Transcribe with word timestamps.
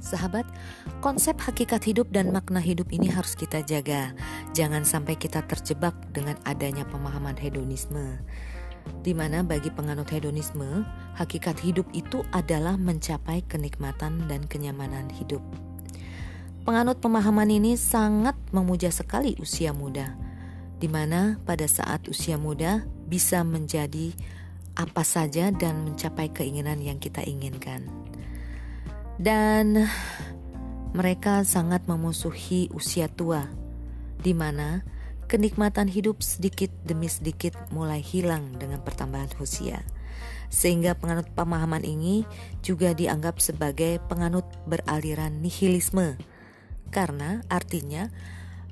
sahabat, 0.00 0.48
konsep 1.04 1.36
hakikat 1.36 1.84
hidup 1.84 2.08
dan 2.08 2.32
makna 2.32 2.62
hidup 2.62 2.88
ini 2.94 3.12
harus 3.12 3.36
kita 3.36 3.60
jaga. 3.60 4.16
Jangan 4.56 4.86
sampai 4.86 5.18
kita 5.18 5.44
terjebak 5.44 5.92
dengan 6.16 6.40
adanya 6.48 6.88
pemahaman 6.88 7.36
hedonisme. 7.36 8.18
Di 9.04 9.12
mana 9.12 9.44
bagi 9.44 9.68
penganut 9.68 10.08
hedonisme, 10.08 10.86
hakikat 11.18 11.60
hidup 11.60 11.84
itu 11.92 12.24
adalah 12.32 12.80
mencapai 12.80 13.44
kenikmatan 13.44 14.24
dan 14.26 14.44
kenyamanan 14.48 15.10
hidup. 15.12 15.40
Penganut 16.64 16.98
pemahaman 17.04 17.52
ini 17.52 17.76
sangat 17.76 18.34
memuja 18.48 18.88
sekali 18.88 19.36
usia 19.36 19.76
muda, 19.76 20.16
di 20.80 20.88
mana 20.88 21.36
pada 21.44 21.68
saat 21.68 22.08
usia 22.08 22.40
muda 22.40 22.88
bisa 23.04 23.44
menjadi 23.44 24.16
apa 24.74 25.04
saja 25.04 25.52
dan 25.52 25.84
mencapai 25.84 26.32
keinginan 26.32 26.80
yang 26.82 26.98
kita 26.98 27.22
inginkan 27.22 28.03
dan 29.18 29.86
mereka 30.94 31.42
sangat 31.42 31.86
memusuhi 31.90 32.70
usia 32.70 33.10
tua, 33.10 33.46
di 34.22 34.34
mana 34.34 34.82
kenikmatan 35.26 35.90
hidup 35.90 36.22
sedikit 36.22 36.70
demi 36.86 37.10
sedikit 37.10 37.54
mulai 37.74 38.02
hilang 38.02 38.54
dengan 38.58 38.82
pertambahan 38.82 39.30
usia. 39.38 39.82
Sehingga 40.50 40.94
penganut 40.94 41.26
pemahaman 41.34 41.82
ini 41.82 42.22
juga 42.62 42.94
dianggap 42.94 43.42
sebagai 43.42 43.98
penganut 44.06 44.46
beraliran 44.70 45.42
nihilisme, 45.42 46.14
karena 46.94 47.42
artinya 47.50 48.10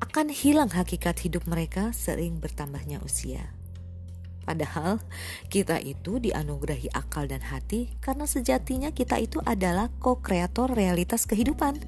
akan 0.00 0.28
hilang 0.32 0.72
hakikat 0.72 1.20
hidup 1.24 1.44
mereka 1.48 1.92
sering 1.92 2.40
bertambahnya 2.40 3.00
usia. 3.04 3.55
Padahal 4.46 5.02
kita 5.50 5.82
itu 5.82 6.22
dianugerahi 6.22 6.94
akal 6.94 7.26
dan 7.26 7.42
hati 7.42 7.90
karena 7.98 8.30
sejatinya 8.30 8.94
kita 8.94 9.18
itu 9.18 9.42
adalah 9.42 9.90
co-kreator 9.98 10.70
realitas 10.70 11.26
kehidupan. 11.26 11.82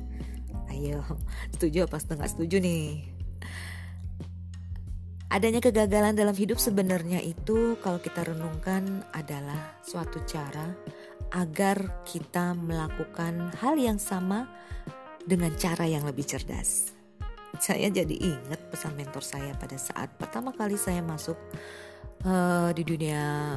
Ayo, 0.74 1.06
setuju 1.54 1.86
apa 1.86 2.02
setengah 2.02 2.26
setuju 2.26 2.58
nih? 2.58 3.14
Adanya 5.28 5.60
kegagalan 5.60 6.16
dalam 6.16 6.32
hidup 6.32 6.56
sebenarnya 6.56 7.20
itu 7.20 7.76
kalau 7.84 8.00
kita 8.00 8.24
renungkan 8.24 9.04
adalah 9.12 9.76
suatu 9.84 10.24
cara 10.24 10.72
agar 11.36 12.02
kita 12.08 12.56
melakukan 12.56 13.52
hal 13.60 13.76
yang 13.76 14.00
sama 14.00 14.48
dengan 15.28 15.52
cara 15.60 15.84
yang 15.84 16.08
lebih 16.08 16.24
cerdas. 16.24 16.96
Saya 17.60 17.92
jadi 17.92 18.16
ingat 18.16 18.72
pesan 18.72 18.96
mentor 18.96 19.20
saya 19.20 19.52
pada 19.60 19.76
saat 19.76 20.08
pertama 20.16 20.56
kali 20.56 20.80
saya 20.80 21.04
masuk 21.04 21.36
uh, 22.26 22.70
di 22.74 22.82
dunia 22.82 23.54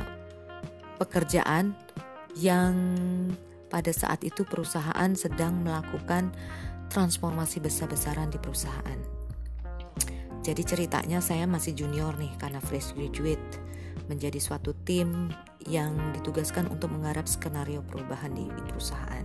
pekerjaan 1.01 1.73
yang 2.37 2.75
pada 3.71 3.89
saat 3.95 4.21
itu 4.27 4.43
perusahaan 4.43 5.11
sedang 5.15 5.63
melakukan 5.63 6.29
transformasi 6.91 7.63
besar-besaran 7.63 8.27
di 8.29 8.37
perusahaan. 8.37 8.99
Jadi 10.41 10.61
ceritanya 10.65 11.23
saya 11.23 11.47
masih 11.47 11.77
junior 11.77 12.17
nih 12.17 12.33
karena 12.35 12.59
fresh 12.59 12.97
graduate 12.97 13.61
menjadi 14.09 14.41
suatu 14.41 14.75
tim 14.83 15.31
yang 15.69 15.93
ditugaskan 16.17 16.67
untuk 16.67 16.91
menggarap 16.91 17.29
skenario 17.29 17.85
perubahan 17.85 18.33
di, 18.33 18.49
di 18.49 18.61
perusahaan. 18.65 19.23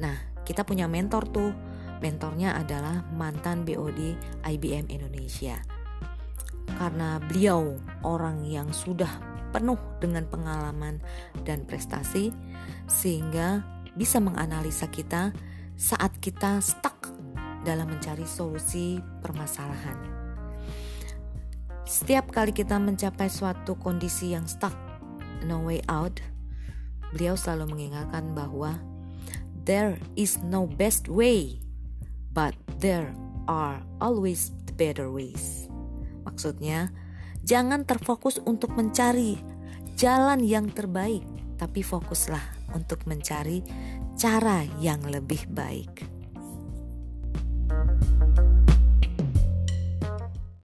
Nah, 0.00 0.16
kita 0.46 0.64
punya 0.64 0.88
mentor 0.88 1.28
tuh. 1.28 1.52
Mentornya 1.96 2.52
adalah 2.60 3.08
mantan 3.16 3.64
BOD 3.64 4.20
IBM 4.44 4.92
Indonesia 4.92 5.75
karena 6.74 7.22
beliau 7.30 7.78
orang 8.02 8.42
yang 8.42 8.68
sudah 8.74 9.10
penuh 9.54 9.78
dengan 10.02 10.26
pengalaman 10.26 11.00
dan 11.46 11.64
prestasi 11.64 12.34
sehingga 12.90 13.64
bisa 13.96 14.20
menganalisa 14.20 14.90
kita 14.92 15.32
saat 15.78 16.12
kita 16.20 16.60
stuck 16.60 17.08
dalam 17.64 17.88
mencari 17.90 18.28
solusi 18.28 19.00
permasalahan. 19.24 19.96
Setiap 21.86 22.34
kali 22.34 22.50
kita 22.50 22.76
mencapai 22.82 23.30
suatu 23.30 23.78
kondisi 23.78 24.34
yang 24.34 24.44
stuck, 24.50 24.74
no 25.46 25.62
way 25.62 25.80
out, 25.86 26.18
beliau 27.14 27.38
selalu 27.38 27.72
mengingatkan 27.78 28.34
bahwa 28.34 28.74
there 29.64 29.96
is 30.18 30.38
no 30.42 30.66
best 30.66 31.06
way, 31.06 31.62
but 32.34 32.52
there 32.82 33.14
are 33.46 33.80
always 34.02 34.50
the 34.66 34.74
better 34.74 35.08
ways. 35.08 35.70
Maksudnya, 36.26 36.90
jangan 37.46 37.86
terfokus 37.86 38.42
untuk 38.42 38.74
mencari 38.74 39.38
jalan 39.94 40.42
yang 40.42 40.68
terbaik, 40.68 41.22
tapi 41.56 41.80
fokuslah 41.80 42.74
untuk 42.74 43.06
mencari 43.06 43.62
cara 44.18 44.66
yang 44.82 45.06
lebih 45.06 45.46
baik. 45.48 46.15